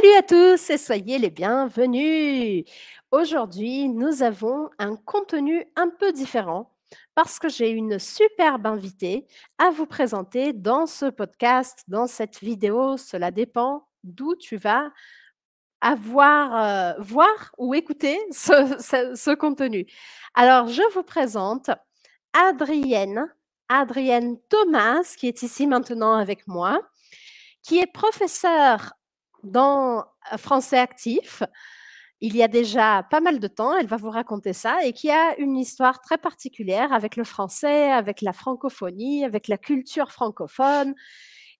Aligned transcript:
Salut 0.00 0.16
à 0.16 0.22
tous 0.22 0.70
et 0.70 0.78
soyez 0.78 1.18
les 1.18 1.28
bienvenus. 1.28 2.64
Aujourd'hui, 3.10 3.86
nous 3.90 4.22
avons 4.22 4.70
un 4.78 4.96
contenu 4.96 5.66
un 5.76 5.90
peu 5.90 6.10
différent 6.10 6.74
parce 7.14 7.38
que 7.38 7.50
j'ai 7.50 7.68
une 7.68 7.98
superbe 7.98 8.66
invitée 8.66 9.26
à 9.58 9.68
vous 9.68 9.84
présenter 9.84 10.54
dans 10.54 10.86
ce 10.86 11.04
podcast, 11.04 11.84
dans 11.86 12.06
cette 12.06 12.40
vidéo. 12.40 12.96
Cela 12.96 13.30
dépend 13.30 13.88
d'où 14.02 14.36
tu 14.36 14.56
vas 14.56 14.90
avoir, 15.82 16.94
euh, 16.96 17.00
voir 17.00 17.54
ou 17.58 17.74
écouter 17.74 18.18
ce, 18.30 19.34
contenu. 19.34 19.84
Alors, 20.32 20.68
je 20.68 20.82
vous 20.94 21.02
présente 21.02 21.68
Adrienne, 22.32 23.26
Adrienne 23.68 24.38
Thomas, 24.48 25.14
qui 25.18 25.28
est 25.28 25.42
ici 25.42 25.66
maintenant 25.66 26.14
avec 26.14 26.48
moi, 26.48 26.80
qui 27.62 27.80
est 27.80 27.92
professeure 27.92 28.94
dans 29.42 30.04
euh, 30.32 30.36
Français 30.36 30.78
actif. 30.78 31.42
Il 32.20 32.36
y 32.36 32.42
a 32.42 32.48
déjà 32.48 33.02
pas 33.10 33.20
mal 33.20 33.38
de 33.38 33.48
temps, 33.48 33.74
elle 33.76 33.86
va 33.86 33.96
vous 33.96 34.10
raconter 34.10 34.52
ça, 34.52 34.84
et 34.84 34.92
qui 34.92 35.10
a 35.10 35.38
une 35.38 35.56
histoire 35.56 36.02
très 36.02 36.18
particulière 36.18 36.92
avec 36.92 37.16
le 37.16 37.24
français, 37.24 37.90
avec 37.90 38.20
la 38.20 38.34
francophonie, 38.34 39.24
avec 39.24 39.48
la 39.48 39.56
culture 39.56 40.12
francophone. 40.12 40.94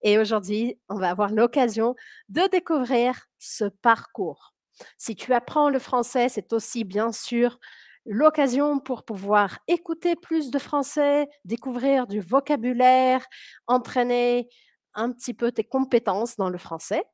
Et 0.03 0.19
aujourd'hui, 0.19 0.79
on 0.89 0.97
va 0.97 1.11
avoir 1.11 1.31
l'occasion 1.31 1.95
de 2.29 2.47
découvrir 2.51 3.27
ce 3.39 3.65
parcours. 3.65 4.55
Si 4.99 5.17
tu 5.17 5.33
apprends 5.33 5.71
le 5.71 5.79
français, 5.79 6.29
c'est 6.29 6.53
aussi 6.53 6.85
bien 6.85 7.13
sûr 7.13 7.59
l'occasion 8.07 8.81
pour 8.81 9.05
pouvoir 9.05 9.59
écouter 9.69 10.17
plus 10.17 10.51
de 10.51 10.59
français, 10.59 11.29
découvrir 11.45 12.07
du 12.07 12.21
vocabulaire, 12.21 13.25
entraîner 13.67 14.49
un 14.95 15.13
petit 15.13 15.35
peu 15.35 15.53
tes 15.53 15.65
compétences 15.65 16.37
dans 16.37 16.51
le 16.51 16.59
français 16.59 17.05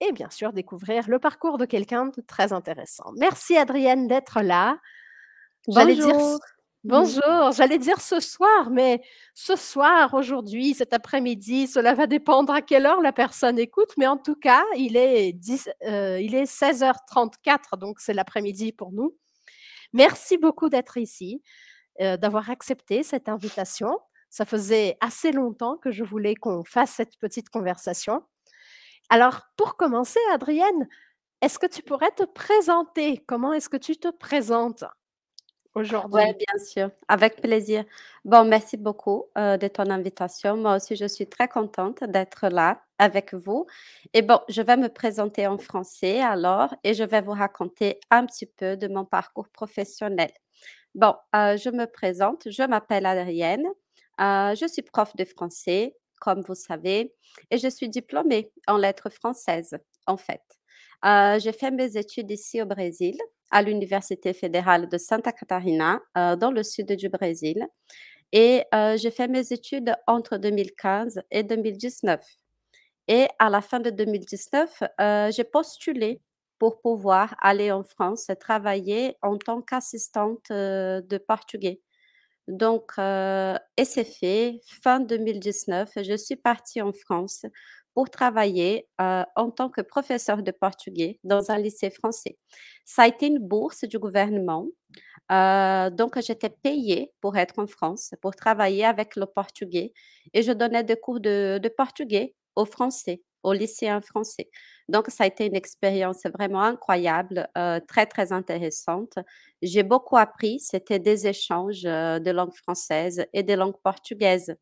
et 0.00 0.12
bien 0.12 0.30
sûr 0.30 0.52
découvrir 0.52 1.08
le 1.08 1.18
parcours 1.18 1.58
de 1.58 1.64
quelqu'un 1.64 2.06
de 2.06 2.20
très 2.20 2.52
intéressant. 2.52 3.12
Merci 3.16 3.56
Adrienne 3.56 4.06
d'être 4.06 4.40
là. 4.42 4.78
J'allais 5.68 5.94
dire 5.94 6.14
Bonjour. 6.14 6.40
bonjour, 6.84 7.52
j'allais 7.52 7.78
dire 7.78 8.00
ce 8.00 8.20
soir, 8.20 8.70
mais 8.70 9.02
ce 9.34 9.56
soir, 9.56 10.14
aujourd'hui, 10.14 10.74
cet 10.74 10.92
après-midi, 10.92 11.66
cela 11.66 11.94
va 11.94 12.06
dépendre 12.06 12.52
à 12.52 12.62
quelle 12.62 12.86
heure 12.86 13.00
la 13.00 13.12
personne 13.12 13.58
écoute, 13.58 13.92
mais 13.96 14.06
en 14.06 14.16
tout 14.16 14.36
cas, 14.36 14.62
il 14.76 14.96
est, 14.96 15.32
10, 15.32 15.70
euh, 15.84 16.20
il 16.20 16.34
est 16.34 16.44
16h34, 16.44 17.78
donc 17.78 17.98
c'est 17.98 18.14
l'après-midi 18.14 18.72
pour 18.72 18.92
nous. 18.92 19.16
Merci 19.92 20.38
beaucoup 20.38 20.68
d'être 20.68 20.98
ici, 20.98 21.42
euh, 22.00 22.16
d'avoir 22.16 22.50
accepté 22.50 23.02
cette 23.02 23.28
invitation. 23.28 23.98
Ça 24.30 24.44
faisait 24.44 24.96
assez 25.00 25.32
longtemps 25.32 25.76
que 25.78 25.90
je 25.90 26.04
voulais 26.04 26.34
qu'on 26.34 26.62
fasse 26.62 26.90
cette 26.90 27.16
petite 27.18 27.48
conversation. 27.48 28.22
Alors, 29.08 29.42
pour 29.56 29.76
commencer, 29.76 30.20
Adrienne, 30.32 30.88
est-ce 31.42 31.58
que 31.58 31.66
tu 31.66 31.82
pourrais 31.82 32.10
te 32.10 32.24
présenter? 32.24 33.18
Comment 33.26 33.52
est-ce 33.52 33.68
que 33.68 33.76
tu 33.76 33.96
te 33.96 34.08
présentes 34.08 34.84
aujourd'hui? 35.74 36.22
bien 36.34 36.64
sûr, 36.64 36.90
avec 37.08 37.40
plaisir. 37.40 37.84
Bon, 38.24 38.44
merci 38.44 38.76
beaucoup 38.76 39.26
euh, 39.38 39.56
de 39.56 39.68
ton 39.68 39.90
invitation. 39.90 40.56
Moi 40.56 40.76
aussi, 40.76 40.96
je 40.96 41.06
suis 41.06 41.28
très 41.28 41.48
contente 41.48 42.02
d'être 42.04 42.48
là 42.48 42.82
avec 42.98 43.34
vous. 43.34 43.66
Et 44.14 44.22
bon, 44.22 44.40
je 44.48 44.62
vais 44.62 44.76
me 44.76 44.88
présenter 44.88 45.46
en 45.46 45.58
français 45.58 46.20
alors 46.20 46.74
et 46.82 46.94
je 46.94 47.04
vais 47.04 47.20
vous 47.20 47.32
raconter 47.32 48.00
un 48.10 48.26
petit 48.26 48.46
peu 48.46 48.76
de 48.76 48.88
mon 48.88 49.04
parcours 49.04 49.48
professionnel. 49.50 50.30
Bon, 50.94 51.14
euh, 51.34 51.56
je 51.58 51.68
me 51.70 51.84
présente, 51.84 52.50
je 52.50 52.62
m'appelle 52.62 53.04
Adrienne, 53.04 53.66
euh, 54.20 54.54
je 54.54 54.66
suis 54.66 54.82
prof 54.82 55.14
de 55.14 55.26
français, 55.26 55.94
comme 56.20 56.42
vous 56.42 56.54
savez, 56.54 57.14
et 57.50 57.58
je 57.58 57.68
suis 57.68 57.88
diplômée 57.88 58.50
en 58.66 58.76
lettres 58.76 59.10
françaises, 59.10 59.76
en 60.06 60.16
fait. 60.16 60.42
Euh, 61.04 61.38
j'ai 61.38 61.52
fait 61.52 61.70
mes 61.70 61.96
études 61.96 62.30
ici 62.30 62.62
au 62.62 62.66
Brésil, 62.66 63.16
à 63.50 63.62
l'Université 63.62 64.32
fédérale 64.32 64.88
de 64.88 64.98
Santa 64.98 65.32
Catarina, 65.32 66.00
euh, 66.16 66.36
dans 66.36 66.50
le 66.50 66.62
sud 66.62 66.92
du 66.92 67.08
Brésil. 67.08 67.66
Et 68.32 68.64
euh, 68.74 68.96
j'ai 68.96 69.10
fait 69.10 69.28
mes 69.28 69.52
études 69.52 69.94
entre 70.06 70.36
2015 70.36 71.20
et 71.30 71.42
2019. 71.42 72.20
Et 73.08 73.28
à 73.38 73.50
la 73.50 73.60
fin 73.60 73.78
de 73.80 73.90
2019, 73.90 74.82
euh, 75.00 75.30
j'ai 75.30 75.44
postulé 75.44 76.20
pour 76.58 76.80
pouvoir 76.80 77.36
aller 77.40 77.70
en 77.70 77.84
France 77.84 78.30
travailler 78.40 79.16
en 79.22 79.36
tant 79.36 79.60
qu'assistante 79.60 80.50
de 80.50 81.18
portugais. 81.18 81.80
Donc, 82.48 82.92
euh, 82.98 83.56
et 83.76 83.84
c'est 83.84 84.04
fait. 84.04 84.60
Fin 84.82 85.00
2019, 85.00 85.90
je 86.02 86.16
suis 86.16 86.36
partie 86.36 86.80
en 86.82 86.92
France 86.92 87.44
pour 87.94 88.10
travailler 88.10 88.88
euh, 89.00 89.24
en 89.36 89.50
tant 89.50 89.70
que 89.70 89.80
professeur 89.80 90.42
de 90.42 90.50
portugais 90.52 91.18
dans 91.24 91.50
un 91.50 91.58
lycée 91.58 91.90
français. 91.90 92.38
Ça 92.84 93.02
a 93.02 93.08
été 93.08 93.26
une 93.26 93.38
bourse 93.38 93.84
du 93.84 93.98
gouvernement. 93.98 94.66
Euh, 95.32 95.90
donc, 95.90 96.20
j'étais 96.20 96.50
payée 96.50 97.12
pour 97.20 97.36
être 97.36 97.58
en 97.58 97.66
France, 97.66 98.14
pour 98.22 98.34
travailler 98.36 98.84
avec 98.84 99.16
le 99.16 99.26
portugais. 99.26 99.92
Et 100.34 100.42
je 100.42 100.52
donnais 100.52 100.84
des 100.84 100.96
cours 100.96 101.20
de, 101.20 101.58
de 101.62 101.68
portugais 101.68 102.34
aux 102.54 102.64
Français, 102.66 103.22
aux 103.42 103.52
lycéens 103.52 104.00
français. 104.00 104.48
Donc, 104.88 105.08
ça 105.08 105.24
a 105.24 105.26
été 105.26 105.46
une 105.46 105.56
expérience 105.56 106.22
vraiment 106.32 106.62
incroyable, 106.62 107.48
euh, 107.58 107.80
très, 107.86 108.06
très 108.06 108.32
intéressante. 108.32 109.14
J'ai 109.62 109.82
beaucoup 109.82 110.16
appris. 110.16 110.60
C'était 110.60 110.98
des 110.98 111.26
échanges 111.26 111.84
euh, 111.86 112.18
de 112.18 112.30
langue 112.30 112.54
française 112.54 113.26
et 113.32 113.42
de 113.42 113.54
langue 113.54 113.76
portugaise. 113.82 114.56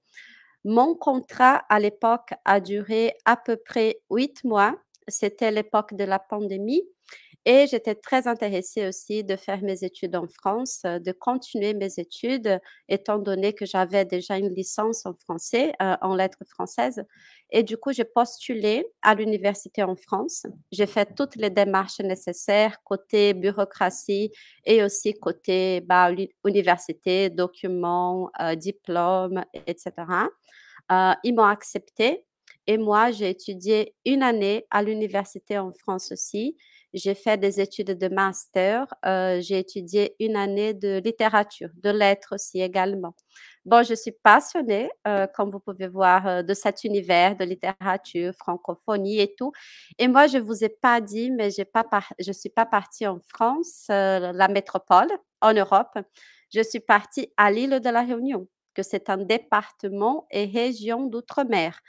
Mon 0.64 0.94
contrat 0.94 1.64
à 1.68 1.78
l'époque 1.78 2.30
a 2.46 2.60
duré 2.60 3.14
à 3.26 3.36
peu 3.36 3.56
près 3.56 4.00
huit 4.10 4.42
mois. 4.44 4.74
C'était 5.08 5.50
l'époque 5.50 5.94
de 5.94 6.04
la 6.04 6.18
pandémie 6.18 6.82
et 7.46 7.66
j'étais 7.66 7.94
très 7.94 8.26
intéressée 8.26 8.86
aussi 8.88 9.22
de 9.24 9.36
faire 9.36 9.60
mes 9.62 9.84
études 9.84 10.16
en 10.16 10.26
France, 10.26 10.80
heu, 10.86 10.98
de 11.00 11.12
continuer 11.12 11.74
mes 11.74 11.90
études, 11.98 12.58
étant 12.88 13.18
donné 13.18 13.52
que 13.52 13.66
j'avais 13.66 14.06
déjà 14.06 14.38
une 14.38 14.48
licence 14.54 15.04
en 15.06 15.12
français, 15.14 15.72
heu, 15.82 15.94
en 16.02 16.14
lettres 16.16 16.44
françaises 16.48 17.04
et 17.50 17.62
du 17.62 17.76
coup, 17.76 17.92
j'ai 17.92 18.04
postulé 18.04 18.86
à 19.02 19.14
l'université 19.14 19.82
en 19.82 19.94
France. 19.96 20.46
J'ai 20.72 20.86
fait 20.86 21.14
toutes 21.14 21.36
les 21.36 21.50
démarches 21.50 22.00
nécessaires 22.00 22.82
côté 22.84 23.34
bureaucratie 23.34 24.32
et 24.64 24.82
aussi 24.82 25.12
côté, 25.14 25.80
bah, 25.82 26.10
université, 26.46 27.28
documents, 27.30 28.30
heu, 28.40 28.56
diplômes 28.56 29.44
et 29.54 29.74
cetera. 29.78 30.28
Heu, 30.92 31.14
ils 31.24 31.34
m'ont 31.34 31.44
acceptée 31.44 32.24
et 32.66 32.78
moi, 32.78 33.10
j'ai 33.10 33.30
étudié 33.30 33.94
une 34.04 34.22
année 34.22 34.66
à 34.70 34.82
l'université 34.82 35.58
en 35.58 35.72
France 35.72 36.12
aussi. 36.12 36.56
J'ai 36.94 37.14
fait 37.14 37.36
des 37.38 37.60
études 37.60 37.98
de 37.98 38.08
master, 38.08 38.86
heu, 39.06 39.40
j'ai 39.40 39.58
étudié 39.58 40.14
une 40.20 40.36
année 40.36 40.74
de 40.74 41.00
littérature, 41.04 41.70
de 41.82 41.90
lettres 41.90 42.34
aussi 42.36 42.60
également. 42.62 43.14
Bon, 43.64 43.82
je 43.82 43.94
suis 43.94 44.12
passionnée, 44.12 44.90
heu, 45.08 45.26
comme 45.34 45.50
vous 45.50 45.58
pouvez 45.60 45.88
voir, 45.88 46.26
heu, 46.28 46.42
de 46.44 46.54
cet 46.54 46.84
univers 46.84 47.36
de 47.36 47.44
littérature, 47.44 48.32
francophonie 48.38 49.20
et 49.20 49.34
tout 49.36 49.52
et 49.98 50.08
moi, 50.08 50.26
je 50.26 50.38
vous 50.38 50.64
ai 50.64 50.68
pas 50.68 51.00
dit, 51.00 51.30
mais 51.30 51.50
j'ai 51.50 51.64
pas 51.64 51.84
je 52.18 52.32
suis 52.32 52.48
pas 52.50 52.66
partie 52.66 53.06
en 53.06 53.20
France, 53.28 53.86
la 53.88 54.48
métropole, 54.48 55.08
en 55.40 55.52
Europe. 55.54 55.98
Je 56.52 56.62
suis 56.62 56.80
partie 56.80 57.32
à 57.36 57.50
l'île 57.50 57.80
de 57.80 57.90
la 57.90 58.02
Réunion, 58.02 58.46
que 58.74 58.82
c'est 58.82 59.10
un 59.10 59.18
département 59.18 60.26
et 60.30 60.44
région 60.46 61.06
d'outre-mer. 61.06 61.80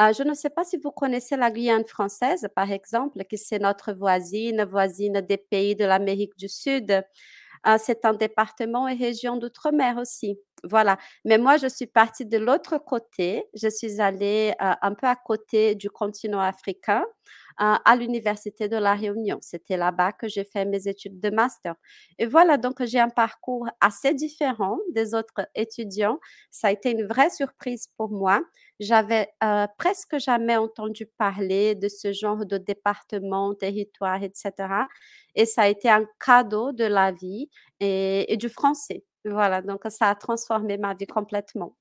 Heu, 0.00 0.12
je 0.16 0.22
ne 0.22 0.34
sais 0.34 0.50
pas 0.50 0.64
si 0.64 0.76
vous 0.76 0.90
connaissez 0.90 1.36
la 1.36 1.50
Guyane 1.50 1.84
française, 1.86 2.48
par 2.56 2.70
exemple, 2.72 3.24
que 3.24 3.36
c'est 3.36 3.58
notre 3.58 3.92
voisine, 3.92 4.64
voisine 4.64 5.20
des 5.22 5.38
pays 5.38 5.76
de 5.76 5.84
l'Amérique 5.84 6.36
du 6.36 6.48
Sud. 6.48 7.02
Heu, 7.66 7.76
c'est 7.78 8.04
un 8.04 8.14
département 8.14 8.88
et 8.88 8.94
région 8.94 9.36
d'outre-mer 9.36 9.98
aussi. 9.98 10.38
Voilà, 10.64 10.98
mais 11.24 11.38
moi, 11.38 11.56
je 11.56 11.66
suis 11.68 11.86
partie 11.86 12.26
de 12.26 12.38
l'autre 12.38 12.78
côté. 12.78 13.44
Je 13.54 13.68
suis 13.68 14.00
allée, 14.00 14.52
heu, 14.62 14.72
un 14.82 14.94
peu 14.94 15.06
à 15.06 15.16
côté 15.16 15.74
du 15.74 15.90
continent 15.90 16.40
africain, 16.40 17.04
à 17.58 17.96
l'université 17.96 18.68
de 18.68 18.76
La 18.76 18.94
Réunion. 18.94 19.38
C'était 19.40 19.76
là-bas 19.76 20.12
que 20.12 20.28
j'ai 20.28 20.44
fait 20.44 20.64
mes 20.64 20.88
études 20.88 21.20
de 21.20 21.30
master 21.30 21.74
et 22.18 22.26
voilà, 22.26 22.56
donc 22.56 22.82
j'ai 22.84 23.00
un 23.00 23.08
parcours 23.08 23.68
assez 23.80 24.14
différent 24.14 24.78
des 24.92 25.14
autres 25.14 25.46
étudiants. 25.54 26.18
Ça 26.50 26.68
a 26.68 26.72
été 26.72 26.90
une 26.90 27.06
vraie 27.06 27.30
surprise 27.30 27.88
pour 27.96 28.10
moi. 28.10 28.40
J'avais, 28.80 29.28
heu, 29.44 29.66
presque 29.78 30.18
jamais 30.18 30.56
entendu 30.56 31.06
parler 31.18 31.74
de 31.74 31.88
ce 31.88 32.12
genre 32.12 32.44
de 32.46 32.58
département, 32.58 33.54
territoire 33.54 34.22
et 34.22 34.30
cetera 34.34 34.88
et 35.34 35.46
ça 35.46 35.62
a 35.62 35.68
été 35.68 35.88
un 35.90 36.06
cadeau 36.24 36.72
de 36.72 36.84
la 36.84 37.12
vie 37.12 37.48
et 37.80 38.36
du 38.38 38.48
français. 38.48 39.04
Voilà, 39.24 39.62
donc 39.62 39.80
ça 39.88 40.10
a 40.10 40.14
transformé 40.14 40.76
ma 40.78 40.94
vie 40.94 41.06
complètement. 41.06 41.74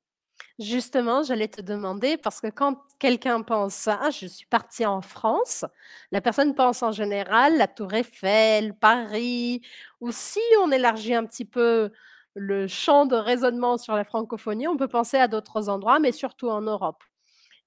Justement, 0.61 1.23
j'allais 1.23 1.47
te 1.47 1.61
demander 1.61 2.17
parce 2.17 2.39
que 2.39 2.47
quand 2.47 2.77
quelqu'un 2.99 3.41
pense: 3.41 3.87
«Ah, 3.87 4.09
je 4.11 4.27
suis 4.27 4.45
parti 4.45 4.85
en 4.85 5.01
France», 5.01 5.65
la 6.11 6.21
personne 6.21 6.53
pense 6.53 6.83
en 6.83 6.91
général 6.91 7.57
la 7.57 7.67
tour 7.67 7.93
Eiffel, 7.93 8.75
Paris 8.75 9.61
ou 10.01 10.11
si 10.11 10.39
on 10.61 10.71
élargit 10.71 11.15
un 11.15 11.25
petit 11.25 11.45
peu 11.45 11.91
le 12.35 12.67
champ 12.67 13.05
de 13.07 13.15
raisonnement 13.15 13.77
sur 13.77 13.95
la 13.95 14.03
francophonie, 14.03 14.67
on 14.67 14.77
peut 14.77 14.87
penser 14.87 15.17
à 15.17 15.27
d'autres 15.27 15.67
endroits, 15.69 15.99
mais 15.99 16.11
surtout 16.11 16.49
en 16.49 16.61
Europe. 16.61 17.03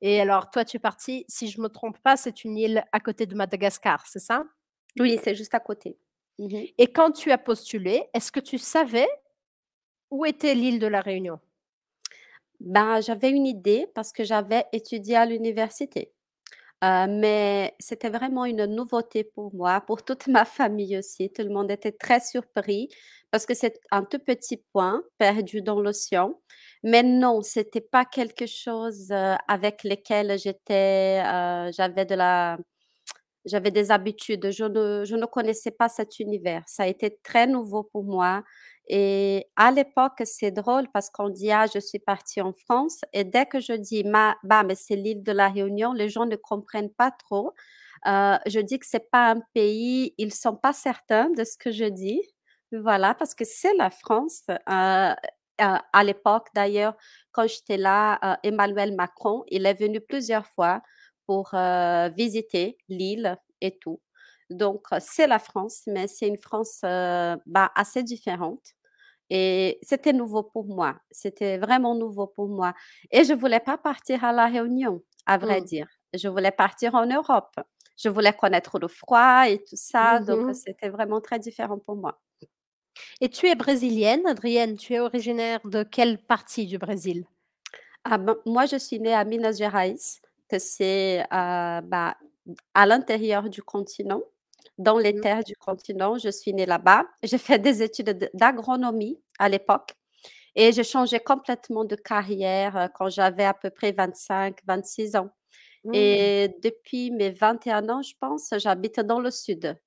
Et 0.02 0.20
alors 0.20 0.50
toi, 0.50 0.64
tu 0.64 0.79
es 0.79 0.81
parti, 0.81 1.25
si 1.29 1.49
je 1.49 1.61
me 1.61 1.69
trompe 1.69 1.99
pas, 2.00 2.17
c'est 2.17 2.44
une 2.44 2.58
île 2.58 2.85
à 2.93 3.00
côté 3.00 3.26
de 3.26 3.35
Madagascar, 3.35 4.06
c'est 4.06 4.20
ça? 4.20 4.44
Oui, 5.00 5.19
c'est 5.23 5.35
juste 5.35 5.55
à 5.55 5.61
côté. 5.61 5.99
Mmh 6.38 6.46
mh. 6.46 6.64
Et 6.79 6.93
quand 6.93 7.12
tu 7.12 7.32
as 7.32 7.38
postulé, 7.38 8.05
est-ce 8.14 8.32
que 8.32 8.41
tu 8.41 8.58
savais 8.58 9.08
où 10.11 10.25
était 10.25 10.55
l'île 10.55 10.79
de 10.79 10.87
la 10.87 11.02
Réunion? 11.02 11.41
Ben, 12.60 13.00
j'avais 13.00 13.30
une 13.30 13.46
idée 13.46 13.86
parce 13.94 14.12
que 14.12 14.24
j'avais 14.24 14.64
étudié 14.72 15.16
à 15.16 15.26
l'université, 15.26 16.12
heu, 16.84 17.06
mais 17.08 17.74
c'était 17.80 18.10
vraiment 18.10 18.44
une 18.46 18.66
nouveauté 18.66 19.24
pour 19.24 19.54
moi, 19.54 19.80
pour 19.82 20.04
toute 20.04 20.28
ma 20.28 20.44
famille 20.46 20.98
aussi. 20.98 21.30
Tout 21.32 21.42
le 21.42 21.50
monde 21.50 21.70
était 21.70 21.92
très 21.92 22.20
surpris 22.20 22.88
parce 23.30 23.46
que 23.46 23.54
c'est 23.54 23.80
un 23.92 24.04
tout 24.04 24.18
petit 24.20 24.58
point 24.72 25.02
perdu 25.18 25.62
dans 25.62 25.80
l'océan. 25.80 26.40
Mais 26.84 27.02
non, 27.04 27.42
c'était 27.42 27.80
pas 27.82 28.04
quelque 28.06 28.46
chose, 28.46 29.10
heu, 29.12 29.34
avec 29.48 29.84
lesquels 29.84 30.38
j'étais, 30.38 31.22
heu, 31.26 31.70
j'avais 31.76 32.06
de 32.06 32.14
la 32.16 32.58
J'avais 33.44 33.70
des 33.70 33.91
habitudes, 33.91 34.50
je 34.50 34.64
ne 34.64 35.05
je 35.05 35.17
ne 35.17 35.26
connaissais 35.26 35.70
pas 35.70 35.88
cet 35.91 36.19
univers. 36.19 36.62
Ça 36.67 36.85
a 36.85 36.87
été 36.87 37.19
très 37.23 37.46
nouveau 37.46 37.82
pour 37.82 38.05
moi 38.05 38.43
et 38.88 39.46
à 39.56 39.70
l'époque, 39.70 40.23
c'est 40.25 40.50
drôle 40.50 40.88
parce 40.93 41.08
qu'on 41.11 41.29
dit: 41.31 41.50
«Ah, 41.52 41.67
je 41.73 41.79
suis 41.79 41.99
partie 41.99 42.41
en 42.43 42.52
France» 42.52 43.00
et 43.12 43.25
dès 43.25 43.46
que 43.46 43.61
je 43.61 43.73
dis: 43.75 44.05
«Ma 44.05 44.37
bah, 44.44 44.62
mais 44.64 44.75
c'est 44.75 44.96
l'île 44.96 45.23
de 45.23 45.32
la 45.32 45.49
Réunion», 45.49 45.93
les 45.93 46.08
gens 46.11 46.26
ne 46.26 46.37
comprennent 46.37 46.91
pas 46.93 47.11
trop. 47.11 47.52
Heu, 48.06 48.38
je 48.46 48.61
dis 48.61 48.79
que 48.79 48.87
c'est 48.87 49.11
pas 49.11 49.31
un 49.32 49.41
pays, 49.55 50.14
ils 50.19 50.32
sont 50.35 50.56
pas 50.56 50.73
certains 50.73 51.31
de 51.31 51.44
ce 51.44 51.56
que 51.58 51.70
je 51.73 51.85
dis. 51.87 52.20
Voilà, 52.73 53.14
parce 53.14 53.35
que 53.35 53.44
c'est 53.44 53.75
la 53.76 53.91
France. 53.91 54.43
Heu, 54.50 55.14
heu, 55.61 55.79
à 55.93 56.05
l'époque 56.05 56.49
d'ailleurs, 56.55 56.94
quand 57.32 57.46
j'étais 57.49 57.76
là, 57.76 58.38
Emmanuel 58.43 58.94
Macron, 58.94 59.44
il 59.49 59.67
est 59.67 59.75
venu 59.75 60.00
plusieurs 60.00 60.46
fois 60.49 60.82
pour, 61.26 61.54
visiter 62.16 62.78
l'île 62.88 63.38
et 63.60 63.78
tout. 63.78 64.00
Donc, 64.50 64.86
c'est 65.00 65.26
la 65.26 65.38
France, 65.38 65.82
mais 65.86 66.06
c'est 66.06 66.28
une 66.28 66.38
France, 66.38 66.80
bah, 66.82 67.70
assez 67.74 68.02
différente 68.02 68.74
et 69.30 69.78
c'était 69.82 70.12
nouveau 70.12 70.42
pour 70.42 70.66
moi. 70.66 70.96
C'était 71.10 71.58
vraiment 71.58 71.94
nouveau 71.94 72.26
pour 72.26 72.48
moi 72.48 72.74
et 73.10 73.24
je 73.24 73.32
voulais 73.32 73.60
pas 73.60 73.78
partir 73.78 74.24
à 74.24 74.32
La 74.32 74.46
Réunion, 74.46 75.02
à 75.26 75.38
vrai 75.38 75.60
Mmh. 75.60 75.64
dire. 75.64 75.88
Je 76.12 76.28
voulais 76.28 76.50
partir 76.52 76.94
en 76.94 77.06
Europe. 77.06 77.54
Je 77.96 78.08
voulais 78.08 78.32
connaître 78.32 78.78
le 78.78 78.88
froid 78.88 79.48
et 79.48 79.58
tout 79.64 79.76
ça, 79.76 80.20
Mmh 80.20 80.26
donc 80.26 80.54
c'était 80.54 80.88
vraiment 80.88 81.20
très 81.20 81.38
différent 81.38 81.78
pour 81.78 81.96
moi. 81.96 82.20
Et 83.20 83.28
tu 83.28 83.48
es 83.48 83.54
brésilienne, 83.54 84.26
Adrienne, 84.26 84.76
tu 84.76 84.94
es 84.94 85.00
originaire 85.00 85.60
de 85.64 85.82
quelle 85.82 86.18
partie 86.18 86.66
du 86.66 86.78
Brésil? 86.78 87.24
Ah 88.04 88.18
ben, 88.18 88.36
moi, 88.46 88.66
je 88.66 88.76
suis 88.76 89.00
née 89.00 89.14
à 89.14 89.24
Minas 89.24 89.52
Gerais, 89.58 89.96
que 90.49 90.58
c'est, 90.58 91.20
heu, 91.23 91.26
bah, 91.32 92.17
à 92.75 92.87
l'intérieur 92.87 93.49
du 93.50 93.62
continent, 93.62 94.23
dans 94.79 94.99
les 94.99 95.12
Mmh. 95.12 95.20
terres 95.20 95.44
du 95.44 95.56
continent. 95.56 96.19
Je 96.19 96.31
suis 96.31 96.52
née 96.55 96.67
là-bas. 96.67 97.05
J'ai 97.23 97.38
fait 97.38 97.58
des 97.58 97.82
études 97.82 98.31
d'agronomie 98.35 99.20
à 99.38 99.49
l'époque 99.49 99.94
et 100.56 100.73
j'ai 100.73 100.85
changé 100.85 101.20
complètement 101.20 101.85
de 101.87 101.96
carrière, 101.96 102.76
heu, 102.79 102.88
quand 102.94 103.11
j'avais 103.11 103.44
à 103.46 103.55
peu 103.55 103.70
près 103.70 103.93
25-26 103.93 105.17
ans 105.17 105.31
Mmh. 105.85 106.17
et 106.17 106.50
depuis 106.62 107.11
mes 107.12 107.31
21 107.32 107.88
ans, 107.91 108.02
je 108.02 108.14
pense, 108.20 108.55
j'habite 108.58 109.00
dans 109.00 109.20
le 109.20 109.31
sud, 109.32 109.79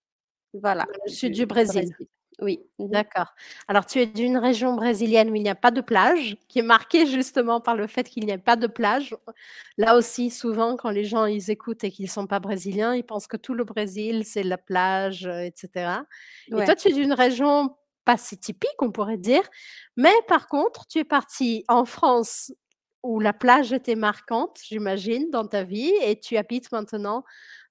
voilà, 0.54 0.88
le 1.06 1.12
sud 1.12 1.34
du 1.34 1.34
du 1.34 1.46
du 1.46 1.48
Brésil. 1.48 1.96
Brésil. 1.96 2.08
Oui. 2.40 2.60
Mmh 2.80 2.86
D'accord. 2.92 3.34
Alors 3.68 3.86
tu 3.86 4.00
es 4.00 4.06
d'une 4.06 4.38
région 4.38 4.76
brésilienne 4.76 5.32
où 5.32 5.36
il 5.36 5.42
n'y 5.44 5.50
a 5.50 5.56
pas 5.56 5.72
de 5.72 5.82
plage, 5.82 6.38
qui 6.48 6.60
est 6.60 6.62
marquée 6.62 7.06
justement 7.08 7.60
par 7.60 7.76
le 7.76 7.88
fait 7.88 8.08
qu'il 8.08 8.26
n'y 8.26 8.32
a 8.32 8.38
pas 8.38 8.56
de 8.56 8.68
plage. 8.68 9.16
Là 9.78 9.98
aussi, 9.98 10.30
souvent, 10.30 10.78
quand 10.78 10.92
les 10.92 11.04
gens 11.04 11.26
ils 11.26 11.50
écoutent 11.52 11.84
et 11.84 11.92
qu'ils 11.92 12.06
ne 12.06 12.10
sont 12.12 12.28
pas 12.28 12.40
brésiliens, 12.40 12.96
ils 12.96 13.04
pensent 13.04 13.28
que 13.28 13.36
tout 13.38 13.56
le 13.56 13.64
Brésil, 13.66 14.24
c'est 14.26 14.44
la 14.44 14.58
plage, 14.60 15.26
heu, 15.28 15.42
et 15.46 15.54
cetera. 15.56 16.06
Et 16.56 16.62
toi, 16.64 16.76
tu 16.76 16.90
es 16.90 16.94
d'une 16.94 17.14
région 17.14 17.76
pas 18.06 18.18
si 18.18 18.38
typique, 18.38 18.70
on 18.82 18.92
pourrait 18.92 19.18
dire, 19.18 19.44
mais 19.98 20.14
par 20.30 20.48
contre, 20.48 20.86
tu 20.88 21.00
es 21.00 21.04
partie 21.04 21.66
en 21.68 21.84
France 21.86 22.54
où 23.04 23.20
la 23.20 23.34
plage 23.34 23.74
était 23.74 23.96
marquante, 23.96 24.60
j'imagine, 24.64 25.30
dans 25.32 25.48
ta 25.48 25.64
vie 25.64 25.94
et 26.04 26.20
tu 26.20 26.38
habites 26.38 26.72
maintenant, 26.72 27.24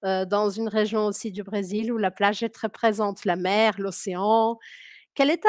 dans 0.02 0.50
une 0.50 0.68
région 0.68 1.06
aussi 1.06 1.32
du 1.32 1.42
Brésil 1.42 1.92
où 1.92 1.98
la 1.98 2.10
plage 2.10 2.42
est 2.42 2.50
très 2.50 2.68
présente, 2.68 3.24
la 3.24 3.36
mer, 3.36 3.74
l'océan. 3.78 4.58
Quelle 5.14 5.30
est 5.30 5.42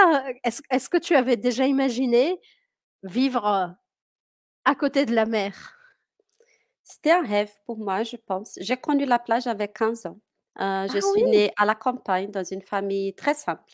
est-ce 0.43 0.89
que 0.89 0.98
tu 0.98 1.15
avais 1.15 1.38
déjà 1.38 1.65
imaginé 1.67 2.39
vivre, 3.03 3.75
à 4.65 4.75
côté 4.75 5.05
de 5.05 5.13
la 5.15 5.25
mer? 5.25 5.75
C'était 6.84 7.12
un 7.12 7.22
rêve 7.22 7.51
pour 7.65 7.77
moi, 7.77 8.03
je 8.03 8.15
pense. 8.15 8.57
J'ai 8.62 8.77
connu 8.77 9.05
la 9.05 9.19
plage 9.19 9.48
avec 9.48 9.74
15 9.74 10.05
ans. 10.05 10.19
Je 10.60 11.00
Ah 11.00 11.01
suis 11.01 11.24
oui! 11.24 11.24
née 11.25 11.51
à 11.57 11.65
la 11.65 11.75
campagne 11.75 12.31
dans 12.31 12.43
une 12.43 12.62
famille 12.62 13.13
très 13.13 13.34
simple, 13.34 13.74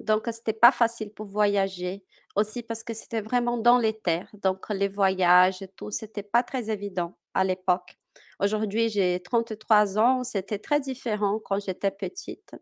donc 0.00 0.28
c'était 0.32 0.52
pas 0.52 0.72
facile 0.72 1.12
pour 1.12 1.26
voyager. 1.26 2.04
Aussi 2.36 2.62
parce 2.62 2.82
que 2.84 2.94
c'était 2.94 3.20
vraiment 3.20 3.58
dans 3.58 3.78
les 3.78 3.92
terres, 3.98 4.30
donc 4.42 4.66
les 4.70 4.88
voyages 4.88 5.60
et 5.62 5.68
tout, 5.68 5.90
c'était 5.90 6.22
pas 6.22 6.42
très 6.42 6.70
évident 6.70 7.16
à 7.34 7.44
l'époque. 7.44 7.98
Aujourd'hui, 8.40 8.88
j'ai 8.88 9.20
33 9.22 9.98
ans, 9.98 10.24
c'était 10.24 10.58
très 10.58 10.80
différent 10.80 11.38
quand 11.44 11.60
j'étais 11.60 11.90
petite. 11.90 12.54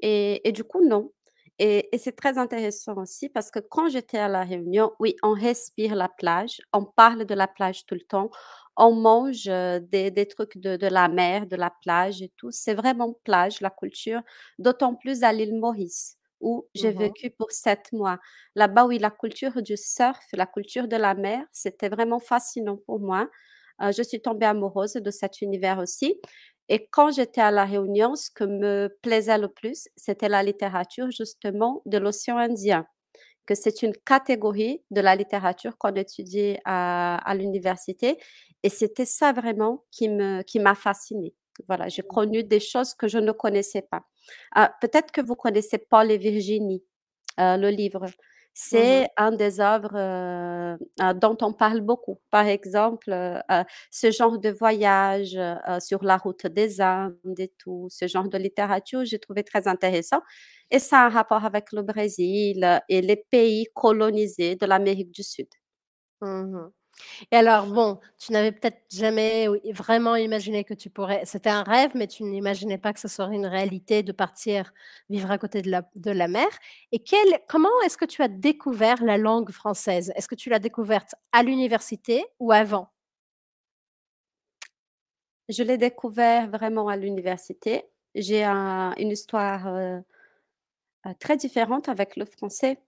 Et 0.00 0.46
et 0.48 0.52
du 0.52 0.64
coup, 0.64 0.84
non. 0.86 1.12
Et 1.58 1.88
et 1.94 1.98
c'est 1.98 2.12
très 2.16 2.36
intéressant 2.38 2.96
aussi 2.98 3.28
parce 3.30 3.50
que 3.50 3.60
quand 3.60 3.88
j'étais 3.88 4.18
à 4.18 4.28
La 4.28 4.44
Réunion, 4.44 4.92
oui, 5.00 5.16
on 5.22 5.32
respire 5.32 5.94
la 5.94 6.08
plage, 6.08 6.60
on 6.72 6.84
parle 6.84 7.24
de 7.24 7.34
la 7.34 7.48
plage 7.48 7.86
tout 7.86 7.94
le 7.94 8.02
temps, 8.02 8.30
on 8.76 8.92
mange, 8.94 9.48
heu, 9.48 9.80
des 9.80 10.10
des 10.10 10.26
trucs 10.28 10.58
de 10.58 10.76
de 10.76 10.86
la 10.88 11.08
mer, 11.08 11.46
de 11.46 11.56
la 11.56 11.70
plage 11.82 12.20
et 12.22 12.30
tout. 12.36 12.50
C'est 12.50 12.74
vraiment 12.74 13.14
plage, 13.24 13.60
la 13.62 13.70
culture, 13.70 14.20
d'autant 14.58 14.94
plus 14.94 15.22
à 15.24 15.32
l'île 15.32 15.54
Maurice, 15.58 16.15
où 16.40 16.68
j'ai 16.74 16.90
Mmh 16.90 17.00
mh. 17.00 17.14
vécu 17.14 17.30
pour 17.30 17.50
7 17.52 17.92
mois. 17.92 18.18
Là-bas, 18.54 18.86
oui, 18.86 18.98
la 18.98 19.10
culture 19.10 19.62
du 19.62 19.76
surf, 19.76 20.24
la 20.32 20.46
culture 20.46 20.88
de 20.88 20.96
la 20.96 21.14
mer, 21.14 21.44
c'était 21.52 21.88
vraiment 21.88 22.18
fascinant 22.20 22.76
pour 22.86 23.00
moi. 23.00 23.28
Heu, 23.82 23.92
je 23.92 24.02
suis 24.02 24.20
tombée 24.22 24.46
amoureuse 24.46 24.94
de 24.94 25.10
cet 25.10 25.40
univers 25.42 25.78
aussi 25.78 26.20
et 26.68 26.88
quand 26.88 27.12
j'étais 27.12 27.40
à 27.40 27.50
La 27.52 27.64
Réunion, 27.64 28.16
ce 28.16 28.30
que 28.30 28.44
me 28.44 28.88
plaisait 29.02 29.38
le 29.38 29.48
plus, 29.48 29.88
c'était 29.96 30.28
la 30.28 30.42
littérature 30.42 31.10
justement 31.10 31.82
de 31.86 31.98
l'océan 31.98 32.38
Indien 32.38 32.86
que 33.46 33.54
c'est 33.54 33.82
une 33.82 33.92
catégorie 33.96 34.82
de 34.90 35.00
la 35.00 35.14
littérature 35.16 35.78
qu'on 35.78 35.94
étudie 35.94 36.56
à 36.64 37.16
à 37.28 37.34
l'université 37.34 38.18
et 38.62 38.68
c'était 38.68 39.06
ça 39.06 39.32
vraiment 39.32 39.84
qui 39.92 40.08
me 40.08 40.42
qui 40.42 40.58
m'a 40.60 40.74
fascinée. 40.74 41.34
Voilà, 41.68 41.88
j'ai 41.88 42.02
connu 42.02 42.44
des 42.44 42.60
choses 42.60 42.94
que 42.94 43.08
je 43.08 43.18
ne 43.18 43.32
connaissais 43.32 43.82
pas. 43.82 44.02
Ah, 44.54 44.72
peut-être 44.80 45.12
que 45.12 45.20
vous 45.20 45.34
connaissez 45.36 45.78
Paul 45.78 46.10
et 46.10 46.18
Virginie, 46.18 46.82
heu, 47.40 47.56
le 47.58 47.70
livre. 47.70 48.06
C'est 48.54 49.08
un 49.18 49.32
des 49.32 49.60
œuvres, 49.60 49.96
heu 49.96 50.78
heu, 51.02 51.14
dont 51.14 51.36
on 51.42 51.52
parle 51.54 51.80
beaucoup. 51.82 52.20
Par 52.30 52.46
exemple, 52.48 53.10
ce 53.90 54.10
genre 54.12 54.38
de 54.38 54.50
voyage, 54.50 55.38
sur 55.80 56.04
la 56.04 56.16
route 56.18 56.46
des 56.48 56.80
Indes 56.82 57.38
et 57.40 57.52
tout, 57.58 57.88
ce 57.90 58.08
genre 58.08 58.28
de 58.28 58.38
littérature, 58.38 59.04
j'ai 59.06 59.18
trouvé 59.20 59.44
très 59.44 59.68
intéressant 59.68 60.20
et 60.72 60.78
ça 60.80 61.00
a 61.02 61.06
un 61.06 61.10
rapport 61.10 61.44
avec 61.46 61.72
le 61.72 61.82
Brésil, 61.82 62.80
et 62.90 63.02
les 63.02 63.16
pays 63.30 63.66
colonisés 63.74 64.56
de 64.56 64.66
l'Amérique 64.66 65.12
du 65.12 65.22
Sud. 65.24 65.48
Mmh 66.22 66.56
mh. 66.56 66.70
Et 67.32 67.36
alors 67.36 67.66
bon, 67.66 67.98
tu 68.18 68.32
n'avais 68.32 68.52
peut-être 68.52 68.78
jamais 68.92 69.48
vraiment 69.72 70.16
imaginé 70.16 70.64
que 70.64 70.74
tu 70.74 70.90
pourrais 70.90 71.24
c'était 71.24 71.50
un 71.50 71.62
rêve, 71.62 71.90
mais 71.94 72.06
tu 72.06 72.22
n'imaginais 72.24 72.78
pas 72.78 72.92
que 72.92 73.00
ce 73.00 73.08
serait 73.08 73.34
une 73.34 73.46
réalité 73.46 74.02
de 74.02 74.12
partir 74.12 74.72
vivre 75.10 75.30
à 75.30 75.38
côté 75.38 75.62
de 75.62 76.10
la 76.10 76.28
mer 76.28 76.46
et 76.92 76.98
quelle 77.00 77.40
comment 77.48 77.68
est-ce 77.84 77.96
que 77.96 78.04
tu 78.04 78.22
as 78.22 78.28
découvert 78.28 79.02
la 79.04 79.18
langue 79.18 79.50
française? 79.50 80.12
Est-ce 80.16 80.28
que 80.28 80.34
tu 80.34 80.50
l'as 80.50 80.58
découverte 80.58 81.14
à 81.32 81.42
l'université 81.42 82.24
ou 82.38 82.52
avant? 82.52 82.88
Je 85.48 85.62
l'ai 85.62 85.78
découvert 85.78 86.48
vraiment 86.50 86.88
à 86.88 86.96
l'université. 86.96 87.84
J'ai 88.14 88.44
un 88.44 88.94
une 88.96 89.10
histoire, 89.10 89.66
heu 89.68 90.02
heu, 91.06 91.14
très 91.18 91.36
différente 91.36 91.88
avec 91.88 92.16
le 92.16 92.24
français. 92.24 92.78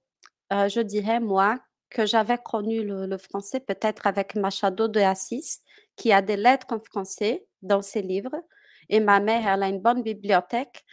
Heu, 0.52 0.68
je 0.68 0.80
dirais 0.80 1.20
moi 1.20 1.58
que 1.90 2.06
j'avais 2.06 2.38
connu 2.38 2.82
le 2.84 3.18
français 3.18 3.60
peut-être 3.60 4.06
avec 4.06 4.34
Machado 4.34 4.88
de 4.88 5.00
Assis, 5.00 5.60
qui 5.96 6.12
a 6.12 6.22
des 6.22 6.36
lettres 6.36 6.66
en 6.70 6.80
français 6.80 7.46
dans 7.62 7.82
ses 7.82 8.02
livres. 8.02 8.36
Et 8.88 9.00
ma 9.00 9.20
mère, 9.20 9.46
elle 9.46 9.62
a 9.62 9.68
une 9.68 9.80
bonne 9.80 10.02
bibliothèque, 10.02 10.84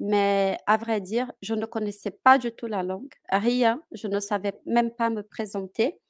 mais 0.00 0.58
à 0.66 0.76
vrai 0.76 1.00
dire, 1.00 1.30
je 1.42 1.54
ne 1.54 1.66
connaissais 1.66 2.10
pas 2.10 2.38
du 2.38 2.52
tout 2.52 2.66
la 2.66 2.82
langue, 2.82 3.12
rien, 3.30 3.80
je 3.92 4.08
ne 4.08 4.18
savais 4.18 4.54
même 4.66 4.90
pas 4.90 5.10
me 5.10 5.22
présenter, 5.22 6.00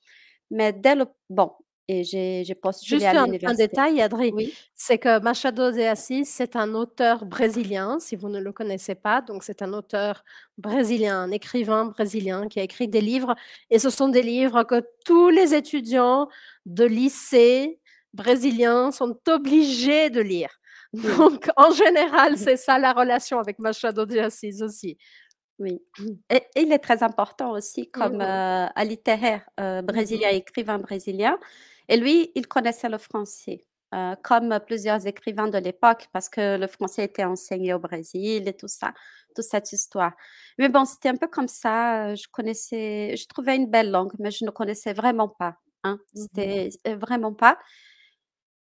mais 0.50 0.72
dès 0.72 0.94
le 0.94 1.06
bon 1.28 1.52
et 1.88 2.04
j'ai 2.04 2.44
j'ai 2.44 2.54
postulé 2.54 3.04
Juste 3.04 3.06
à 3.06 3.14
un 3.14 3.26
un 3.46 3.54
l'université. 3.54 3.54
détail, 3.54 4.00
Adri, 4.02 4.34
Oui, 4.34 4.58
c'est 4.74 4.98
que 4.98 5.18
Machado 5.20 5.70
de 5.72 5.80
Assis, 5.80 6.26
c'est 6.26 6.54
un 6.56 6.74
auteur 6.74 7.24
brésilien, 7.24 7.98
si 7.98 8.14
vous 8.16 8.28
ne 8.28 8.40
le 8.40 8.52
connaissez 8.52 8.94
pas. 8.94 9.22
Donc 9.22 9.42
c'est 9.42 9.62
un 9.62 9.72
auteur 9.72 10.22
brésilien, 10.58 11.18
un 11.20 11.30
écrivain 11.30 11.86
brésilien 11.86 12.48
qui 12.48 12.60
a 12.60 12.62
écrit 12.62 12.88
des 12.88 13.00
livres 13.00 13.34
et 13.70 13.78
ce 13.78 13.88
sont 13.90 14.08
des 14.08 14.22
livres 14.22 14.64
que 14.64 14.82
tous 15.06 15.30
les 15.30 15.54
étudiants 15.54 16.28
de 16.66 16.84
lycée 16.84 17.80
brésiliens 18.12 18.90
sont 18.92 19.18
obligés 19.28 20.10
de 20.10 20.20
lire. 20.20 20.50
oui. 21.02 21.24
Donc 21.26 21.48
en 21.56 21.70
général, 21.72 22.36
c'est 22.38 22.56
ça 22.56 22.78
la 22.78 22.92
relation 22.92 23.38
avec 23.40 23.58
Machado 23.58 24.04
de 24.06 24.18
Assis 24.18 24.62
aussi. 24.62 24.98
Oui 25.58 25.80
et 26.30 26.42
et 26.56 26.62
il 26.62 26.72
est 26.72 26.78
très 26.78 27.02
important 27.02 27.52
aussi 27.52 27.90
Mmh 27.94 28.06
comme, 28.10 28.20
heu, 28.20 28.24
mh. 28.24 28.44
un 28.76 28.84
littéraire, 28.84 29.42
heu, 29.60 29.82
Mmh 29.86 29.92
brésilien, 29.92 30.30
mh. 30.30 30.30
écrivain 30.30 30.78
brésilien 30.78 31.38
et 31.88 31.96
lui, 31.96 32.32
il 32.34 32.46
connaissait 32.48 32.88
le 32.88 32.98
français, 32.98 33.66
heu, 33.94 34.14
comme 34.24 34.58
plusieurs 34.66 35.06
écrivains 35.06 35.48
de 35.48 35.58
l'époque 35.58 36.08
parce 36.12 36.28
que 36.28 36.56
le 36.58 36.66
français 36.68 37.04
était 37.04 37.24
enseigné 37.24 37.74
au 37.74 37.78
Brésil 37.80 38.48
et 38.48 38.54
tout 38.56 38.68
ça, 38.68 38.92
toute 39.36 39.44
cette 39.44 39.72
histoire. 39.72 40.12
Mais 40.58 40.68
bon, 40.68 40.84
c'était 40.84 41.10
un 41.10 41.16
peu 41.16 41.28
comme 41.28 41.48
ça, 41.48 42.10
heu, 42.12 42.16
je 42.16 42.28
connaissais 42.30 43.16
je 43.16 43.26
trouvais 43.28 43.56
une 43.56 43.70
belle 43.70 43.90
langue, 43.90 44.12
mais 44.18 44.30
je 44.30 44.44
ne 44.44 44.50
connaissais 44.50 44.92
vraiment 44.94 45.28
pas, 45.28 45.56
hein. 45.84 45.98
Mmh. 46.14 46.18
C'était 46.20 46.70
c 46.72 46.94
vraiment 46.96 47.34
pas 47.34 47.58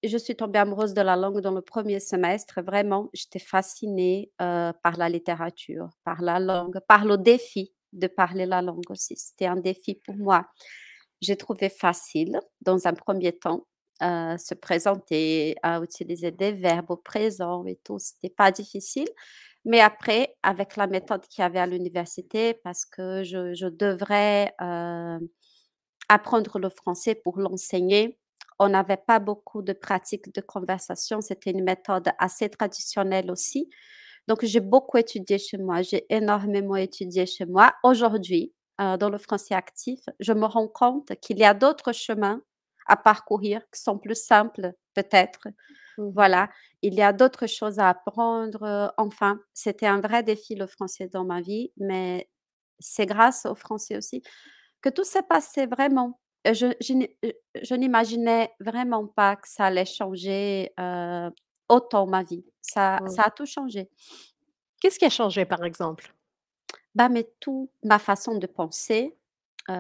je 0.04 0.18
suis 0.18 0.36
tombée 0.36 0.60
amoureuse 0.60 0.94
de 0.94 1.02
la 1.02 1.16
langue 1.16 1.40
dans 1.42 1.52
le 1.52 1.62
premier 1.62 2.00
semestre. 2.00 2.62
Vraiment, 2.62 3.10
j'étais 3.14 3.40
fascinée, 3.40 4.32
par 4.38 4.98
la 4.98 5.10
littérature, 5.10 5.90
par 6.04 6.22
la 6.22 6.40
langue, 6.40 6.80
par 6.88 7.06
le 7.06 7.18
défi 7.18 7.74
de 7.94 8.08
parler 8.08 8.46
la 8.46 8.62
langue 8.62 8.90
aussi. 8.92 9.16
C'était 9.18 9.48
un 9.48 9.56
défi 9.56 9.96
pour 9.96 10.16
moi. 10.18 10.46
J'ai 11.22 11.36
trouvé 11.38 11.70
facile, 11.70 12.40
dans 12.62 12.88
un 12.88 12.94
premier 12.94 13.34
temps, 13.34 13.66
heu, 14.04 14.38
se 14.38 14.54
présenter, 14.54 15.56
à 15.64 15.80
utiliser 15.82 16.32
des 16.32 16.52
verbes 16.52 16.92
au 16.92 16.98
présent 16.98 17.66
et 17.66 17.78
tout, 17.84 17.98
c'était 18.00 18.30
pas 18.30 18.52
difficile. 18.52 19.08
Mais 19.66 19.82
après, 19.82 20.36
avec 20.44 20.78
la 20.78 20.88
méthode 20.88 21.28
qu'il 21.28 21.42
y 21.44 21.46
avait 21.46 21.60
à 21.60 21.68
l'université, 21.68 22.54
parce 22.64 22.86
que 22.86 23.24
je 23.24 23.68
devrais, 23.68 24.54
heu, 24.62 25.20
apprendre 26.10 26.60
le 26.60 26.70
français 26.70 27.16
pour 27.16 27.40
l'enseigner, 27.40 28.20
on 28.60 28.70
n'avait 28.70 28.98
pas 28.98 29.20
beaucoup 29.20 29.62
de 29.62 29.74
pratiques 29.74 30.34
de 30.34 30.42
conversation, 30.42 31.22
c'était 31.22 31.52
une 31.52 31.64
méthode 31.64 32.10
assez 32.20 32.50
traditionnelle 32.50 33.32
aussi. 33.32 33.70
Donc 34.28 34.46
j'ai 34.46 34.62
beaucoup 34.62 34.98
étudié 34.98 35.38
chez 35.40 35.58
moi, 35.58 35.82
j'ai 35.84 36.06
énormément 36.14 36.76
étudié 36.78 37.26
chez 37.28 37.46
moi. 37.46 37.74
Aujourd'hui, 37.84 38.54
heu, 38.82 38.98
dans 38.98 39.10
le 39.10 39.18
français 39.18 39.56
actif, 39.56 40.00
je 40.20 40.34
me 40.34 40.46
rends 40.46 40.68
compte 40.68 41.14
qu'il 41.22 41.40
y 41.40 41.46
a 41.46 41.54
d'autres 41.54 41.94
chemins 41.94 42.42
à 42.88 42.98
parcourir 42.98 43.62
qui 43.74 43.82
sont 43.82 43.98
plus 44.00 44.16
simples 44.22 44.74
peut-être. 44.96 45.48
Mmh 45.98 46.14
mh. 46.18 46.18
Voilà, 46.18 46.50
il 46.84 46.94
y 46.96 47.02
a 47.04 47.14
d'autres 47.14 47.48
choses 47.48 47.80
à 47.80 47.90
apprendre, 47.90 48.64
heu, 48.66 48.90
enfin, 48.98 49.40
c'était 49.54 49.88
un 49.88 50.02
vrai 50.02 50.24
défi 50.24 50.56
le 50.56 50.68
français 50.68 51.08
dans 51.10 51.26
ma 51.26 51.42
vie, 51.42 51.72
mais 51.78 52.30
c'est 52.80 53.06
grâce 53.08 53.46
au 53.48 53.56
français 53.56 53.98
aussi 53.98 54.24
que 54.82 54.90
tout 54.90 55.04
s'est 55.06 55.24
passé 55.24 55.68
vraiment. 55.68 56.20
Heu, 56.48 56.54
je 56.54 57.76
n'imaginais 57.76 58.52
vraiment 58.62 59.08
pas 59.08 59.36
que 59.38 59.48
ça 59.50 59.66
allait 59.68 59.86
changer, 59.86 60.72
autant 61.70 62.08
ma 62.08 62.24
vie. 62.24 62.46
Ça 62.62 63.02
Mmh. 63.02 63.08
ça 63.08 63.24
a 63.26 63.32
tout 63.32 63.46
changé. 63.46 63.90
Qu'est-ce 64.82 65.00
qui 65.00 65.06
a 65.06 65.10
changé, 65.12 65.46
par 65.46 65.64
exemple? 65.66 66.14
Bah, 66.98 67.10
mais 67.10 67.30
tout, 67.40 67.70
ma 67.84 68.00
façon 68.00 68.40
de 68.40 68.48
penser, 68.48 69.16
heu, 69.70 69.76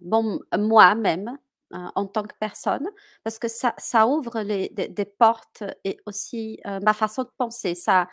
bon, 0.00 0.40
moi-même, 0.58 1.38
heu, 1.72 1.78
en 1.94 2.06
tant 2.06 2.24
que 2.24 2.34
personne, 2.40 2.88
parce 3.22 3.38
que 3.38 3.46
ça 3.48 3.72
ça 3.78 4.08
ouvre 4.08 4.40
les 4.42 4.68
des 4.70 5.04
portes 5.04 5.62
et 5.84 5.96
aussi, 6.06 6.58
heu, 6.66 6.80
ma 6.82 6.92
façon 6.92 7.22
de 7.22 7.30
penser. 7.38 7.76
Ça 7.76 8.08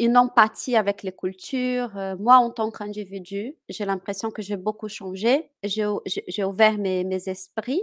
une 0.00 0.16
empathie 0.16 0.76
avec 0.76 1.02
les 1.02 1.12
cultures. 1.12 1.96
Heu, 1.96 2.16
moi, 2.16 2.36
en 2.38 2.50
tant 2.50 2.70
qu'individu, 2.70 3.56
j'ai 3.68 3.84
l'impression 3.84 4.30
que 4.30 4.42
j'ai 4.42 4.56
beaucoup 4.56 4.88
changé. 4.88 5.50
J'ai 5.62 6.44
ouvert 6.44 6.78
mes 6.78 7.04
mes 7.04 7.28
esprits 7.28 7.82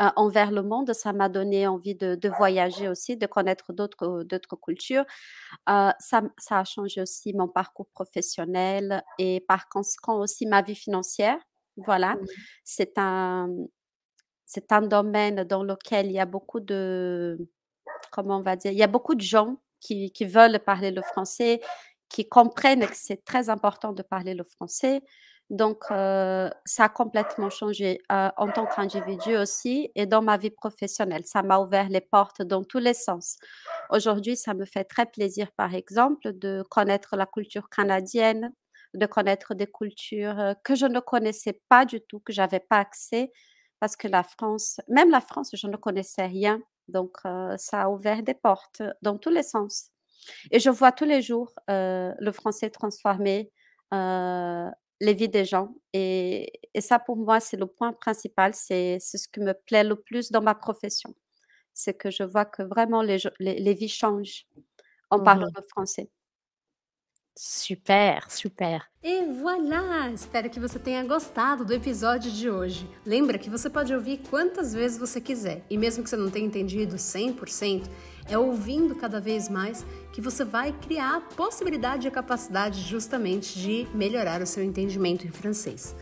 heu, 0.00 0.06
envers 0.16 0.50
le 0.52 0.62
monde. 0.62 0.92
Ça 0.94 1.12
m'a 1.12 1.28
donné 1.28 1.66
envie 1.66 1.94
de 1.94 2.14
de 2.16 2.28
voyager 2.30 2.88
aussi, 2.88 3.16
de 3.16 3.26
connaître 3.26 3.72
d'autres, 3.72 4.22
d'autres 4.24 4.56
cultures. 4.56 5.04
Heu, 5.70 5.90
ça 6.00 6.22
ça 6.38 6.60
a 6.60 6.64
changé 6.64 7.02
aussi 7.02 7.34
mon 7.34 7.48
parcours 7.48 7.88
professionnel 7.94 9.02
et 9.18 9.40
par 9.48 9.68
conséquent 9.68 10.20
aussi 10.20 10.46
ma 10.46 10.62
vie 10.62 10.76
financière. 10.76 11.38
Voilà, 11.78 12.20
Mmh. 12.20 12.42
c'est 12.64 12.98
un 12.98 13.48
c'est 14.46 14.72
un 14.72 14.82
domaine 14.82 15.44
dans 15.44 15.62
lequel 15.64 16.06
il 16.06 16.12
y 16.12 16.20
a 16.20 16.26
beaucoup 16.26 16.60
de 16.60 17.38
comment 18.12 18.38
on 18.38 18.42
va 18.42 18.56
dire? 18.56 18.72
Il 18.72 18.78
y 18.78 18.82
a 18.82 18.86
beaucoup 18.88 19.14
de 19.14 19.20
gens 19.22 19.58
qui 19.80 20.12
qui 20.12 20.24
veulent 20.26 20.60
parler 20.60 20.90
le 20.92 21.02
français, 21.02 21.60
qui 22.08 22.28
comprennent 22.28 22.86
que 22.86 22.96
c'est 22.96 23.24
très 23.24 23.50
important 23.50 23.92
de 23.92 24.02
parler 24.02 24.34
le 24.34 24.44
français. 24.44 25.02
Donc 25.52 25.84
heu, 25.92 26.50
ça 26.66 26.86
a 26.86 26.90
complètement 26.90 27.50
changé, 27.50 28.00
heu, 28.12 28.30
en 28.38 28.48
tant 28.52 28.66
qu'individu 28.66 29.36
aussi 29.36 29.92
et 29.96 30.06
dans 30.06 30.22
ma 30.22 30.38
vie 30.38 30.50
professionnelle. 30.50 31.24
Ça 31.26 31.42
m'a 31.44 31.60
ouvert 31.60 31.90
les 31.90 32.00
portes 32.02 32.42
dans 32.42 32.64
tous 32.64 32.78
les 32.80 32.94
sens. 32.94 33.38
Aujourd'hui, 33.90 34.36
ça 34.36 34.54
me 34.54 34.64
fait 34.66 34.84
très 34.84 35.06
plaisir, 35.06 35.52
par 35.56 35.74
exemple, 35.74 36.32
de 36.34 36.64
connaître 36.70 37.16
la 37.16 37.26
culture 37.26 37.68
canadienne, 37.70 38.52
de 38.94 39.06
connaître 39.06 39.54
des 39.54 39.66
cultures, 39.68 40.38
heu, 40.40 40.54
que 40.64 40.74
je 40.74 40.86
ne 40.86 41.00
connaissais 41.00 41.60
pas 41.68 41.84
du 41.86 42.00
tout, 42.02 42.20
que 42.20 42.32
j'avais 42.32 42.60
pas 42.60 42.78
accès 42.78 43.32
parce 43.80 43.96
que 43.96 44.08
la 44.08 44.22
France 44.24 44.80
même 44.88 45.10
la 45.10 45.20
France, 45.20 45.50
je 45.54 45.66
ne 45.68 45.76
connaissais 45.76 46.26
rien. 46.26 46.60
Donc 46.88 47.18
ça 47.58 47.82
a 47.82 47.88
ouvert 47.90 48.22
des 48.22 48.34
portes 48.34 48.82
dans 49.02 49.16
tous 49.18 49.30
les 49.30 49.42
sens 49.44 49.90
et 50.50 50.60
je 50.60 50.70
vois 50.70 50.92
tous 50.92 51.04
les 51.04 51.22
jours, 51.22 51.52
le 51.68 52.32
français 52.32 52.70
transformer, 52.70 53.50
heu, 53.94 54.70
les 55.02 55.14
vies 55.14 55.28
des 55.28 55.44
gens. 55.44 55.74
Et, 55.92 56.60
et 56.74 56.80
ça, 56.80 56.98
pour 57.00 57.16
moi, 57.16 57.40
c'est 57.40 57.56
le 57.56 57.66
point 57.66 57.92
principal. 57.92 58.54
C'est 58.54 58.98
ce 59.00 59.28
qui 59.28 59.40
me 59.40 59.52
plaît 59.52 59.84
le 59.84 59.96
plus 59.96 60.30
dans 60.30 60.40
ma 60.40 60.54
profession. 60.54 61.14
C'est 61.74 61.94
que 61.94 62.10
je 62.10 62.22
vois 62.22 62.44
que 62.44 62.62
vraiment 62.62 63.02
les, 63.02 63.18
les, 63.40 63.58
les 63.58 63.74
vies 63.74 63.88
changent 63.88 64.46
en 65.10 65.18
Mmh 65.18 65.24
parlant 65.24 65.48
le 65.54 65.62
français. 65.68 66.08
Super, 67.34 68.30
super. 68.30 68.82
E 69.02 69.24
voilà! 69.42 70.10
Espero 70.12 70.50
que 70.50 70.60
você 70.60 70.78
tenha 70.78 71.02
gostado 71.02 71.64
do 71.64 71.72
episódio 71.72 72.30
de 72.30 72.50
hoje. 72.50 72.86
Lembra 73.06 73.38
que 73.38 73.48
você 73.48 73.70
pode 73.70 73.94
ouvir 73.94 74.18
quantas 74.30 74.74
vezes 74.74 74.98
você 74.98 75.18
quiser, 75.18 75.64
e 75.70 75.78
mesmo 75.78 76.04
que 76.04 76.10
você 76.10 76.16
não 76.16 76.30
tenha 76.30 76.46
entendido 76.46 76.96
100%, 76.96 77.88
é 78.28 78.38
ouvindo 78.38 78.94
cada 78.94 79.20
vez 79.20 79.48
mais 79.48 79.84
que 80.12 80.20
você 80.20 80.44
vai 80.44 80.72
criar 80.72 81.16
a 81.16 81.20
possibilidade 81.20 82.06
e 82.06 82.08
a 82.08 82.10
capacidade 82.10 82.80
justamente 82.80 83.58
de 83.58 83.86
melhorar 83.94 84.40
o 84.42 84.46
seu 84.46 84.62
entendimento 84.62 85.26
em 85.26 85.30
francês. 85.30 85.94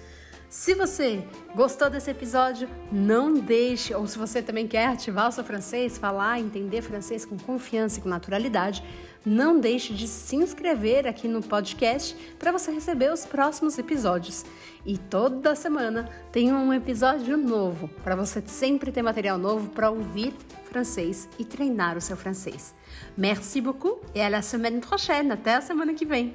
Se 0.50 0.75
você 0.75 1.25
gostou 1.54 1.88
desse 1.88 2.11
episódio, 2.11 2.69
não 2.90 3.35
deixe, 3.35 3.95
ou 3.95 4.04
se 4.09 4.19
você 4.19 4.42
também 4.42 4.66
quer 4.66 4.88
ativar 4.88 5.28
o 5.28 5.33
seu 5.33 5.45
francês, 5.45 5.97
falar, 5.97 6.40
entender 6.40 6.83
francês 6.83 7.25
com 7.25 7.38
confiança 7.38 8.00
e 8.00 8.02
com 8.02 8.09
naturalidade, 8.09 8.83
não 9.25 9.61
deixe 9.61 9.95
de 9.95 10.09
se 10.09 10.35
inscrever 10.35 11.07
aqui 11.07 11.28
no 11.28 11.40
podcast 11.40 12.16
para 12.37 12.50
você 12.50 12.73
receber 12.73 13.12
os 13.12 13.25
próximos 13.25 13.78
episódios. 13.78 14.45
E 14.85 14.99
toda 14.99 15.54
semana 15.54 16.09
tem 16.33 16.52
um 16.52 16.73
episódio 16.73 17.37
novo 17.37 17.87
para 18.02 18.16
você 18.16 18.42
sempre 18.45 18.90
ter 18.90 19.02
material 19.02 19.38
novo 19.38 19.69
para 19.71 19.88
ouvir 19.88 20.35
francês 20.64 21.28
e 21.38 21.45
treinar 21.45 21.97
o 21.97 22.00
seu 22.00 22.16
francês. 22.16 22.75
Merci 23.16 23.61
beaucoup 23.61 24.00
et 24.16 24.21
à 24.21 24.28
la 24.28 24.42
semaine 24.42 24.80
prochaine. 24.80 25.30
Até 25.30 25.54
a 25.54 25.61
semana 25.61 25.95
que 25.95 26.04
vem. 26.04 26.35